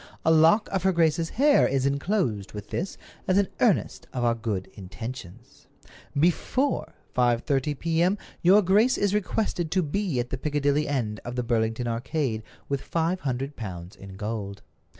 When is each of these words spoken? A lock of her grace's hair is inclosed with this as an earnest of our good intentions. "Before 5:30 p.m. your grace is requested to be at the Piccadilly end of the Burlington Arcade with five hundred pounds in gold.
A 0.25 0.31
lock 0.31 0.67
of 0.71 0.81
her 0.81 0.91
grace's 0.91 1.29
hair 1.29 1.67
is 1.67 1.85
inclosed 1.85 2.53
with 2.53 2.71
this 2.71 2.97
as 3.27 3.37
an 3.37 3.49
earnest 3.59 4.07
of 4.13 4.23
our 4.23 4.33
good 4.33 4.67
intentions. 4.73 5.67
"Before 6.19 6.95
5:30 7.15 7.77
p.m. 7.77 8.17
your 8.41 8.63
grace 8.63 8.97
is 8.97 9.13
requested 9.13 9.69
to 9.69 9.83
be 9.83 10.19
at 10.19 10.31
the 10.31 10.39
Piccadilly 10.39 10.87
end 10.87 11.19
of 11.23 11.35
the 11.35 11.43
Burlington 11.43 11.87
Arcade 11.87 12.41
with 12.67 12.81
five 12.81 13.19
hundred 13.19 13.55
pounds 13.55 13.95
in 13.95 14.15
gold. 14.15 14.63